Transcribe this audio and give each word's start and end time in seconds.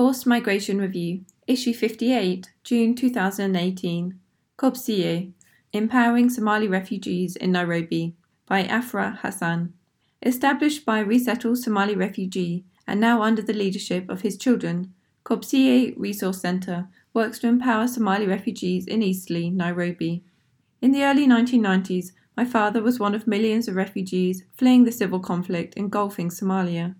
Forced 0.00 0.26
Migration 0.26 0.78
Review, 0.78 1.26
Issue 1.46 1.74
58, 1.74 2.50
June 2.64 2.94
2018. 2.94 4.18
Kobciye, 4.56 5.32
Empowering 5.74 6.30
Somali 6.30 6.66
Refugees 6.66 7.36
in 7.36 7.52
Nairobi, 7.52 8.14
by 8.46 8.64
Afrah 8.64 9.18
Hassan. 9.18 9.74
Established 10.22 10.86
by 10.86 11.00
a 11.00 11.04
resettled 11.04 11.58
Somali 11.58 11.94
refugee 11.94 12.64
and 12.86 12.98
now 12.98 13.20
under 13.20 13.42
the 13.42 13.52
leadership 13.52 14.08
of 14.08 14.22
his 14.22 14.38
children, 14.38 14.94
Kobciye 15.26 15.92
Resource 15.98 16.40
Centre 16.40 16.88
works 17.12 17.38
to 17.40 17.48
empower 17.48 17.86
Somali 17.86 18.26
refugees 18.26 18.86
in 18.86 19.02
Eastleigh, 19.02 19.50
Nairobi. 19.50 20.24
In 20.80 20.92
the 20.92 21.04
early 21.04 21.26
1990s, 21.26 22.12
my 22.38 22.46
father 22.46 22.82
was 22.82 22.98
one 22.98 23.14
of 23.14 23.26
millions 23.26 23.68
of 23.68 23.76
refugees 23.76 24.44
fleeing 24.56 24.84
the 24.84 24.92
civil 24.92 25.20
conflict 25.20 25.74
engulfing 25.74 26.30
Somalia. 26.30 26.94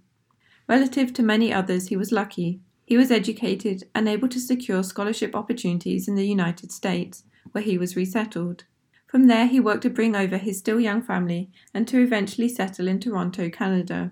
Relative 0.69 1.15
to 1.15 1.23
many 1.23 1.51
others, 1.51 1.89
he 1.89 1.97
was 1.97 2.13
lucky. 2.13 2.61
He 2.91 2.97
was 2.97 3.13
educated 3.13 3.85
and 3.95 4.09
able 4.09 4.27
to 4.27 4.41
secure 4.41 4.83
scholarship 4.83 5.37
opportunities 5.37 6.09
in 6.09 6.17
the 6.17 6.27
United 6.27 6.73
States, 6.73 7.23
where 7.53 7.63
he 7.63 7.79
was 7.79 7.95
resettled. 7.95 8.65
From 9.07 9.29
there, 9.29 9.47
he 9.47 9.61
worked 9.61 9.83
to 9.83 9.91
bring 9.91 10.17
over 10.17 10.39
his 10.39 10.59
still 10.59 10.81
young 10.81 11.01
family 11.01 11.53
and 11.73 11.87
to 11.87 12.03
eventually 12.03 12.49
settle 12.49 12.89
in 12.89 12.99
Toronto, 12.99 13.49
Canada. 13.49 14.11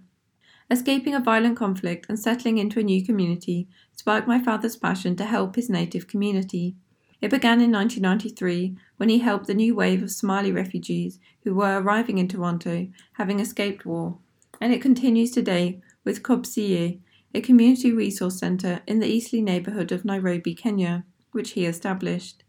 Escaping 0.71 1.13
a 1.13 1.19
violent 1.19 1.57
conflict 1.57 2.07
and 2.09 2.21
settling 2.21 2.59
into 2.59 2.79
a 2.79 2.85
new 2.85 3.05
community 3.05 3.67
sparked 3.97 4.29
my 4.29 4.39
father's 4.39 4.77
passion 4.77 5.17
to 5.17 5.25
help 5.25 5.57
his 5.57 5.69
native 5.69 6.07
community. 6.07 6.77
It 7.21 7.31
began 7.31 7.61
in 7.61 7.73
1993 7.73 8.77
when 8.97 9.09
he 9.09 9.19
helped 9.19 9.49
the 9.49 9.55
new 9.55 9.75
wave 9.75 10.05
of 10.05 10.13
Somali 10.13 10.53
refugees 10.53 11.19
who 11.43 11.53
were 11.53 11.81
arriving 11.81 12.19
in 12.19 12.29
Toronto, 12.29 12.87
having 13.15 13.41
escaped 13.41 13.85
war, 13.85 14.19
and 14.61 14.73
it 14.73 14.81
continues 14.81 15.33
today 15.33 15.81
with 16.05 16.23
Kobciye, 16.23 17.01
a 17.35 17.41
community 17.41 17.93
resource 17.93 18.39
centre 18.39 18.81
in 18.87 19.01
the 19.01 19.07
Eastleigh 19.07 19.43
neighbourhood 19.43 19.93
of 19.93 20.05
Nairobi, 20.05 20.55
Kenya, 20.55 21.05
which 21.33 21.51
he 21.51 21.67
established. 21.67 22.43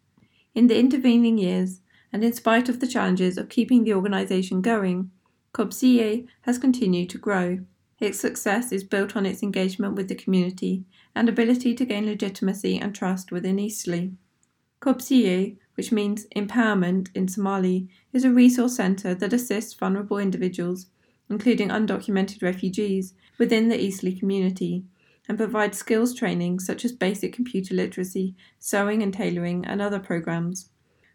In 0.55 0.67
the 0.67 0.79
intervening 0.79 1.37
years, 1.37 1.81
and 2.11 2.23
in 2.23 2.33
spite 2.33 2.69
of 2.69 2.79
the 2.79 2.87
challenges 2.87 3.37
of 3.37 3.49
keeping 3.49 3.83
the 3.83 3.93
organisation 3.93 4.61
going, 4.61 5.11
Kobciye 5.53 6.27
has 6.41 6.57
continued 6.57 7.09
to 7.09 7.17
grow. 7.17 7.59
Its 7.99 8.19
success 8.19 8.71
is 8.71 8.83
built 8.83 9.15
on 9.15 9.25
its 9.25 9.43
engagement 9.43 9.95
with 9.95 10.07
the 10.07 10.15
community 10.15 10.85
and 11.15 11.27
ability 11.27 11.75
to 11.75 11.85
gain 11.85 12.05
legitimacy 12.05 12.77
and 12.77 12.95
trust 12.95 13.31
within 13.31 13.59
Eastleigh. 13.59 14.11
Kobciye, 14.81 15.57
which 15.75 15.91
means 15.91 16.25
empowerment 16.35 17.09
in 17.13 17.27
Somali, 17.27 17.89
is 18.13 18.23
a 18.23 18.31
resource 18.31 18.77
centre 18.77 19.13
that 19.13 19.33
assists 19.33 19.73
vulnerable 19.73 20.17
individuals 20.17 20.87
including 21.29 21.69
undocumented 21.69 22.41
refugees, 22.41 23.13
within 23.37 23.69
the 23.69 23.79
Eastleigh 23.79 24.17
community, 24.17 24.83
and 25.27 25.37
provide 25.37 25.75
skills 25.75 26.13
training 26.13 26.59
such 26.59 26.83
as 26.83 26.91
basic 26.91 27.31
computer 27.31 27.75
literacy, 27.75 28.35
sewing 28.57 29.03
and 29.03 29.13
tailoring, 29.13 29.63
and 29.65 29.81
other 29.81 29.99
programs. 29.99 30.69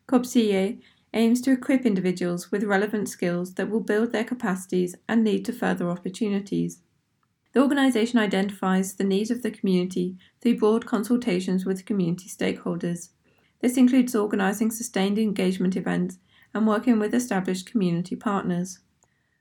Kobciye 0.06 0.80
aims 1.12 1.40
to 1.40 1.52
equip 1.52 1.84
individuals 1.84 2.50
with 2.50 2.64
relevant 2.64 3.08
skills 3.08 3.54
that 3.54 3.70
will 3.70 3.80
build 3.80 4.12
their 4.12 4.24
capacities 4.24 4.94
and 5.08 5.24
lead 5.24 5.44
to 5.44 5.52
further 5.52 5.88
opportunities. 5.90 6.80
The 7.52 7.62
organisation 7.62 8.18
identifies 8.18 8.94
the 8.94 9.04
needs 9.04 9.30
of 9.30 9.42
the 9.42 9.50
community 9.50 10.16
through 10.40 10.58
broad 10.58 10.86
consultations 10.86 11.64
with 11.64 11.86
community 11.86 12.28
stakeholders. 12.28 13.10
This 13.60 13.76
includes 13.76 14.14
organising 14.14 14.72
sustained 14.72 15.18
engagement 15.18 15.76
events 15.76 16.18
and 16.52 16.66
working 16.66 16.98
with 16.98 17.14
established 17.14 17.70
community 17.70 18.16
partners. 18.16 18.80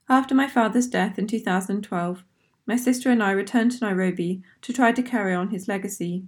After 0.10 0.36
my 0.36 0.50
father's 0.50 0.88
death 0.88 1.18
in 1.18 1.28
2012, 1.28 2.24
my 2.66 2.76
sister 2.76 3.10
and 3.10 3.24
I 3.24 3.32
returned 3.32 3.72
to 3.72 3.86
Nairobi 3.86 4.42
to 4.62 4.74
try 4.74 4.92
to 4.92 5.02
carry 5.02 5.34
on 5.34 5.50
his 5.50 5.70
legacy. 5.70 6.26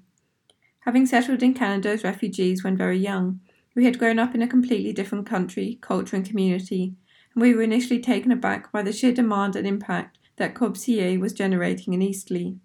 Having 0.81 1.07
settled 1.07 1.43
in 1.43 1.53
Canada 1.53 1.89
as 1.89 2.03
refugees 2.03 2.63
when 2.63 2.77
very 2.77 2.97
young, 2.97 3.41
we 3.75 3.83
had 3.83 3.99
grown 3.99 4.17
up 4.17 4.33
in 4.33 4.41
a 4.41 4.47
completely 4.47 4.93
different 4.93 5.25
country, 5.25 5.77
culture, 5.81 6.15
and 6.15 6.25
community, 6.25 6.95
and 7.33 7.41
we 7.41 7.53
were 7.53 7.63
initially 7.63 7.99
taken 7.99 8.31
aback 8.31 8.71
by 8.71 8.81
the 8.81 8.93
sheer 8.93 9.11
demand 9.11 9.57
and 9.57 9.67
impact 9.67 10.19
that 10.37 10.55
Kobciye 10.55 11.19
was 11.19 11.33
generating 11.33 11.93
in 11.93 12.01
Eastleigh. 12.01 12.55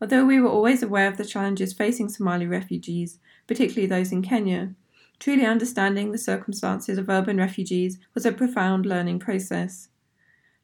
Although 0.00 0.26
we 0.26 0.40
were 0.40 0.48
always 0.48 0.82
aware 0.82 1.08
of 1.08 1.16
the 1.16 1.24
challenges 1.24 1.72
facing 1.72 2.08
Somali 2.08 2.46
refugees, 2.46 3.18
particularly 3.48 3.86
those 3.86 4.12
in 4.12 4.22
Kenya, 4.22 4.74
truly 5.18 5.44
understanding 5.44 6.12
the 6.12 6.18
circumstances 6.18 6.98
of 6.98 7.08
urban 7.08 7.38
refugees 7.38 7.98
was 8.14 8.24
a 8.24 8.30
profound 8.30 8.86
learning 8.86 9.18
process. 9.18 9.88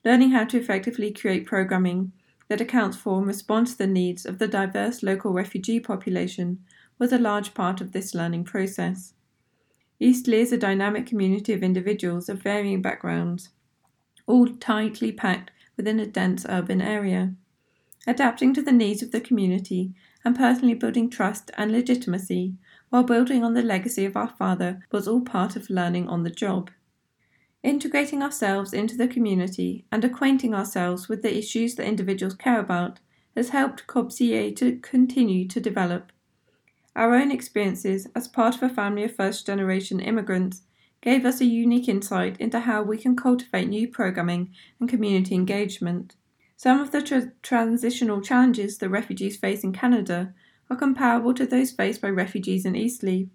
Learning 0.04 0.30
how 0.30 0.44
to 0.44 0.58
effectively 0.58 1.12
create 1.12 1.46
programming 1.46 2.12
that 2.48 2.60
accounts 2.60 2.96
for 2.96 3.18
and 3.18 3.26
responds 3.26 3.72
to 3.72 3.78
the 3.78 3.86
needs 3.86 4.26
of 4.26 4.38
the 4.38 4.48
diverse 4.48 5.02
local 5.02 5.32
refugee 5.32 5.78
population 5.78 6.58
was 6.98 7.12
a 7.12 7.18
large 7.18 7.54
part 7.54 7.80
of 7.80 7.92
this 7.92 8.14
learning 8.14 8.44
process. 8.44 9.14
Eastleigh 10.00 10.38
is 10.38 10.52
a 10.52 10.56
dynamic 10.56 11.06
community 11.06 11.52
of 11.52 11.62
individuals 11.62 12.28
of 12.28 12.42
varying 12.42 12.82
backgrounds, 12.82 13.50
all 14.26 14.48
tightly 14.48 15.12
packed 15.12 15.52
within 15.76 16.00
a 16.00 16.06
dense 16.06 16.44
urban 16.48 16.80
area. 16.80 17.34
Adapting 18.04 18.52
to 18.54 18.62
the 18.62 18.72
needs 18.72 19.02
of 19.02 19.12
the 19.12 19.20
community 19.20 19.94
and 20.24 20.36
personally 20.36 20.74
building 20.74 21.08
trust 21.08 21.52
and 21.56 21.70
legitimacy 21.70 22.54
while 22.90 23.04
building 23.04 23.44
on 23.44 23.54
the 23.54 23.62
legacy 23.62 24.04
of 24.04 24.16
our 24.16 24.28
father 24.28 24.80
was 24.90 25.06
all 25.06 25.20
part 25.20 25.54
of 25.54 25.70
learning 25.70 26.08
on 26.08 26.24
the 26.24 26.30
job. 26.30 26.70
Integrating 27.62 28.23
ourselves 28.23 28.73
into 28.73 28.97
the 28.97 29.06
community 29.06 29.84
and 29.93 30.05
acquainting 30.05 30.53
ourselves 30.53 31.09
with 31.09 31.23
the 31.23 31.37
issues 31.37 31.77
that 31.77 31.87
individuals 31.87 32.34
care 32.34 32.59
about 32.59 32.99
has 33.37 33.50
helped 33.50 33.87
Kobciye 33.87 34.55
to 34.56 34.78
continue 34.81 35.47
to 35.47 35.61
develop. 35.61 36.11
Our 36.97 37.15
own 37.15 37.31
experiences 37.31 38.09
as 38.17 38.27
part 38.27 38.56
of 38.56 38.62
a 38.62 38.69
family 38.69 39.05
of 39.05 39.15
first 39.15 39.47
generation 39.47 40.00
immigrants 40.00 40.62
gave 41.00 41.25
us 41.25 41.41
a 41.41 41.45
unique 41.45 41.89
insight 41.89 42.37
into 42.41 42.61
how 42.61 42.83
we 42.83 42.99
can 42.99 43.17
cultivate 43.17 43.69
new 43.69 43.89
programming 43.89 44.50
and 44.79 44.89
community 44.89 45.34
engagement. 45.34 46.17
Some 46.56 46.81
of 46.81 46.91
the 46.91 47.00
tra- 47.00 47.33
transitional 47.43 48.21
challenges 48.21 48.79
that 48.79 48.89
refugees 48.89 49.37
face 49.37 49.65
in 49.65 49.73
Canada 49.73 50.34
are 50.69 50.77
comparable 50.77 51.34
to 51.34 51.47
those 51.47 51.71
faced 51.71 52.00
by 52.00 52.09
refugees 52.09 52.65
in 52.65 52.77
Eastleigh, 52.77 53.27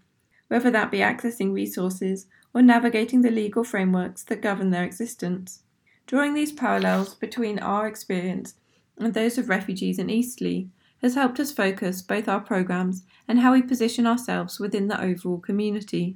whether 0.47 0.71
that 0.71 0.91
be 0.91 0.99
accessing 0.99 1.53
resources 1.53 2.27
or 2.53 2.61
navigating 2.61 3.21
the 3.21 3.31
legal 3.31 3.63
frameworks 3.63 4.23
that 4.23 4.41
govern 4.41 4.71
their 4.71 4.83
existence. 4.83 5.63
Drawing 6.05 6.33
these 6.33 6.51
parallels 6.51 7.15
between 7.15 7.59
our 7.59 7.87
experience 7.87 8.55
and 8.97 9.13
those 9.13 9.37
of 9.37 9.49
refugees 9.49 9.99
in 9.99 10.09
Eastleigh 10.09 10.65
has 11.01 11.15
helped 11.15 11.39
us 11.39 11.51
focus 11.51 12.01
both 12.01 12.27
our 12.27 12.39
programs 12.39 13.03
and 13.27 13.39
how 13.39 13.53
we 13.53 13.61
position 13.61 14.07
ourselves 14.07 14.59
within 14.59 14.87
the 14.87 15.01
overall 15.01 15.37
community. 15.37 16.15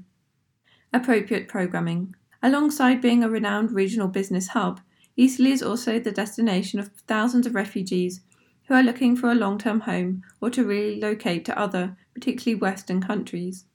Appropriate 0.94 1.48
programming. 1.48 2.16
Alongside 2.42 3.02
being 3.02 3.24
a 3.24 3.30
renowned 3.30 3.72
regional 3.72 4.08
business 4.08 4.50
hub, 4.50 4.81
Eastleigh 5.16 5.52
is 5.52 5.62
also 5.62 6.00
the 6.00 6.12
destination 6.12 6.80
of 6.80 6.90
thousands 7.08 7.46
of 7.46 7.53
refugees 7.53 8.22
who 8.66 8.74
are 8.74 8.84
looking 8.84 9.16
for 9.16 9.30
a 9.30 9.36
long 9.36 9.58
term 9.58 9.81
home 9.81 10.24
or 10.40 10.50
to 10.50 10.63
relocate 10.63 11.46
to 11.46 11.59
other, 11.59 11.98
particularly 12.13 12.59
Western 12.59 13.02
countries. 13.02 13.66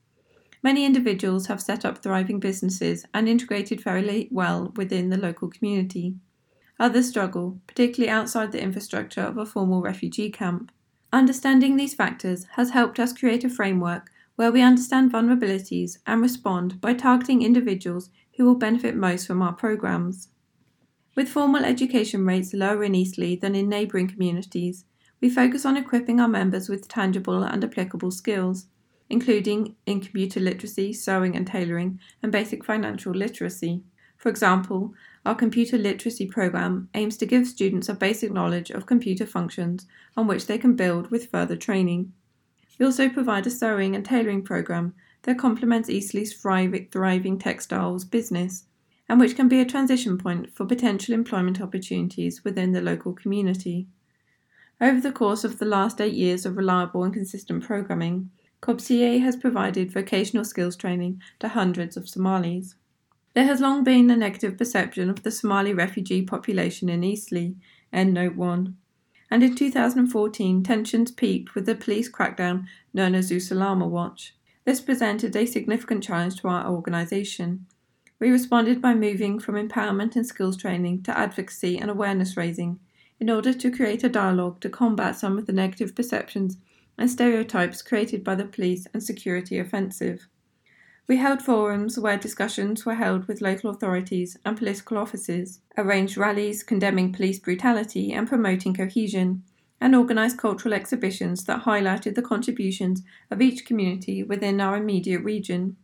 Many 0.63 0.85
individuals 0.85 1.47
have 1.47 1.61
set 1.61 1.85
up 1.85 2.03
thriving 2.03 2.41
businesses 2.41 3.05
and 3.13 3.29
integrated 3.29 3.83
fairly 3.83 4.29
well 4.31 4.73
within 4.77 5.11
the 5.11 5.17
local 5.17 5.49
community. 5.49 6.17
Others 6.79 7.09
struggle, 7.09 7.61
particularly 7.67 8.11
outside 8.11 8.53
the 8.53 8.63
infrastructure 8.63 9.23
of 9.23 9.39
a 9.39 9.47
formal 9.47 9.83
refugee 9.83 10.31
camp. 10.31 10.73
Understanding 11.13 11.77
these 11.77 11.95
factors 11.95 12.45
has 12.57 12.71
helped 12.71 12.99
us 12.99 13.13
create 13.13 13.45
a 13.45 13.49
framework 13.49 14.11
where 14.35 14.53
we 14.53 14.61
understand 14.61 15.13
vulnerabilities 15.13 15.99
and 16.07 16.21
respond 16.21 16.81
by 16.81 16.93
targeting 16.93 17.43
individuals 17.43 18.11
who 18.37 18.45
will 18.45 18.55
benefit 18.55 18.95
most 18.95 19.27
from 19.27 19.41
our 19.41 19.55
programs. 19.55 20.29
With 21.15 21.31
formal 21.31 21.65
education 21.65 22.27
rates 22.27 22.53
lower 22.53 22.85
in 22.85 22.95
Eastleigh 22.95 23.37
than 23.37 23.55
in 23.55 23.71
neighbouring 23.71 24.09
communities, 24.09 24.85
we 25.23 25.31
focus 25.31 25.65
on 25.65 25.79
equipping 25.79 26.21
our 26.21 26.29
members 26.29 26.69
with 26.69 26.89
tangible 26.89 27.43
and 27.43 27.65
applicable 27.65 28.11
skills 28.11 28.67
including 29.09 29.77
in 29.87 30.01
computer 30.01 30.41
literacy, 30.41 30.93
sewing 30.93 31.37
and 31.37 31.47
tailoring, 31.47 32.01
and 32.23 32.33
basic 32.33 32.65
financial 32.65 33.13
literacy. 33.13 33.83
For 34.17 34.29
example, 34.29 34.95
our 35.25 35.35
computer 35.35 35.79
literacy 35.79 36.27
program 36.27 36.89
aims 36.95 37.17
to 37.19 37.27
give 37.27 37.47
students 37.47 37.89
a 37.89 37.95
basic 37.95 38.33
knowledge 38.33 38.71
of 38.71 38.87
computer 38.87 39.27
functions 39.27 39.87
on 40.17 40.27
which 40.27 40.47
they 40.47 40.59
can 40.59 40.75
build 40.75 41.11
with 41.11 41.31
further 41.31 41.57
training. 41.57 42.13
We 42.79 42.87
also 42.87 43.09
provide 43.09 43.47
a 43.47 43.51
sewing 43.51 43.95
and 43.95 44.05
tailoring 44.05 44.43
program 44.43 44.95
that 45.23 45.39
complements 45.39 45.91
Eastleigh's 45.91 46.33
thriving 46.33 47.39
textiles 47.39 48.05
business 48.05 48.65
and 49.09 49.21
which 49.21 49.37
can 49.37 49.49
be 49.49 49.61
a 49.61 49.65
transition 49.65 50.19
point 50.19 50.53
for 50.55 50.67
potential 50.67 51.15
employment 51.15 51.61
opportunities 51.61 52.45
within 52.45 52.73
the 52.73 52.81
local 52.81 53.13
community. 53.13 53.87
Over 54.81 55.01
the 55.01 55.13
course 55.13 55.45
of 55.45 55.59
the 55.59 55.65
last 55.65 56.01
eight 56.01 56.15
years 56.15 56.45
of 56.45 56.57
reliable 56.57 57.05
and 57.05 57.15
consistent 57.15 57.65
programming, 57.65 58.31
Kobciye 58.67 59.21
has 59.21 59.37
provided 59.37 59.93
vocational 59.93 60.45
skills 60.45 60.75
training 60.75 61.23
to 61.39 61.47
hundreds 61.47 61.97
of 61.97 62.09
Somalis. 62.09 62.75
There 63.33 63.45
has 63.45 63.61
long 63.61 63.85
been 63.85 64.11
a 64.11 64.17
negative 64.17 64.59
perception 64.59 65.09
of 65.09 65.23
the 65.23 65.31
Somali 65.31 65.73
refugee 65.73 66.23
population 66.23 66.89
in 66.89 67.05
Eastleigh, 67.05 67.55
End 67.93 68.13
Note 68.13 68.35
1. 68.35 68.77
and 69.31 69.43
in 69.45 69.55
2014 69.55 70.65
tensions 70.65 71.13
peaked 71.13 71.55
with 71.55 71.65
the 71.65 71.77
police 71.77 72.11
crackdown 72.11 72.67
known 72.93 73.15
as 73.15 73.31
Usalama 73.31 73.87
Watch. 73.87 74.35
This 74.65 74.81
presented 74.81 75.37
a 75.37 75.47
significant 75.47 76.03
challenge 76.03 76.41
to 76.41 76.49
our 76.49 76.69
organisation. 76.69 77.67
We 78.19 78.31
responded 78.31 78.83
by 78.83 78.95
moving 78.95 79.39
from 79.39 79.55
empowerment 79.55 80.17
and 80.17 80.27
skills 80.27 80.57
training 80.57 81.05
to 81.05 81.17
advocacy 81.17 81.79
and 81.79 81.89
awareness 81.89 82.37
raising 82.37 82.81
in 83.21 83.31
order 83.31 83.53
to 83.53 83.71
create 83.71 84.03
a 84.03 84.09
dialogue 84.09 84.59
to 84.63 84.69
combat 84.69 85.15
some 85.15 85.39
of 85.39 85.47
the 85.47 85.53
negative 85.53 85.95
perceptions 85.95 86.57
and 86.99 87.11
stereotypes 87.11 87.83
created 87.83 88.25
by 88.25 88.35
the 88.35 88.45
police 88.45 88.87
and 88.93 89.03
security 89.03 89.59
offensive. 89.59 90.29
We 91.09 91.19
held 91.19 91.41
forums 91.41 91.99
where 91.99 92.17
discussions 92.17 92.85
were 92.85 92.97
held 92.97 93.29
with 93.29 93.41
local 93.41 93.71
authorities 93.71 94.37
and 94.45 94.57
political 94.57 94.99
offices, 94.99 95.61
arranged 95.79 96.17
rallies 96.17 96.65
condemning 96.65 97.13
police 97.13 97.39
brutality 97.39 98.13
and 98.13 98.27
promoting 98.27 98.75
cohesion, 98.75 99.45
and 99.81 99.95
organised 99.95 100.39
cultural 100.39 100.75
exhibitions 100.75 101.45
that 101.45 101.63
highlighted 101.63 102.15
the 102.15 102.23
contributions 102.23 103.03
of 103.31 103.41
each 103.41 103.65
community 103.65 104.23
within 104.23 104.61
our 104.61 104.77
immediate 104.77 105.21
region. 105.21 105.77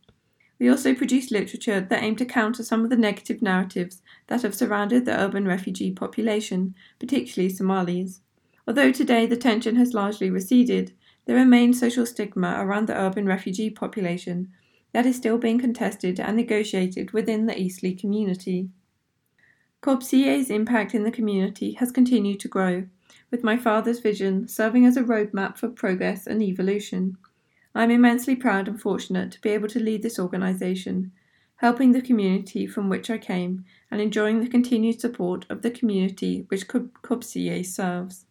We 0.58 0.68
also 0.68 0.94
produced 0.94 1.30
literature 1.30 1.80
that 1.80 2.02
aimed 2.02 2.18
to 2.18 2.24
counter 2.24 2.62
some 2.62 2.84
of 2.84 2.90
the 2.90 2.96
negative 2.96 3.42
narratives 3.42 4.00
that 4.28 4.42
have 4.42 4.54
surrounded 4.54 5.04
the 5.04 5.20
urban 5.20 5.46
refugee 5.46 5.92
population, 5.92 6.74
particularly 6.98 7.48
Somalis. 7.52 8.20
Although 8.66 8.92
today 8.92 9.26
the 9.26 9.36
tension 9.36 9.76
has 9.76 9.92
largely 9.92 10.30
receded, 10.30 10.94
there 11.24 11.36
remains 11.36 11.78
social 11.78 12.06
stigma 12.06 12.56
around 12.58 12.88
the 12.88 12.96
urban 12.96 13.26
refugee 13.26 13.70
population 13.70 14.52
that 14.92 15.06
is 15.06 15.16
still 15.16 15.38
being 15.38 15.58
contested 15.58 16.20
and 16.20 16.36
negotiated 16.36 17.12
within 17.12 17.46
the 17.46 17.58
Eastleigh 17.58 17.94
community. 17.94 18.68
Kobciye's 19.82 20.50
impact 20.50 20.94
in 20.94 21.04
the 21.04 21.10
community 21.10 21.72
has 21.72 21.90
continued 21.90 22.38
to 22.40 22.48
grow, 22.48 22.86
with 23.30 23.42
my 23.42 23.56
father's 23.56 24.00
vision 24.00 24.46
serving 24.46 24.84
as 24.84 24.96
a 24.96 25.02
roadmap 25.02 25.56
for 25.56 25.68
progress 25.68 26.26
and 26.26 26.42
evolution. 26.42 27.16
I 27.74 27.84
am 27.84 27.90
immensely 27.90 28.36
proud 28.36 28.68
and 28.68 28.80
fortunate 28.80 29.32
to 29.32 29.40
be 29.40 29.50
able 29.50 29.68
to 29.68 29.80
lead 29.80 30.02
this 30.02 30.18
organisation, 30.18 31.10
helping 31.56 31.92
the 31.92 32.02
community 32.02 32.66
from 32.66 32.88
which 32.88 33.08
I 33.08 33.18
came 33.18 33.64
and 33.90 34.00
enjoying 34.00 34.40
the 34.40 34.48
continued 34.48 35.00
support 35.00 35.46
of 35.48 35.62
the 35.62 35.70
community 35.70 36.44
which 36.48 36.68
Kobciye 36.68 37.64
serves. 37.64 38.26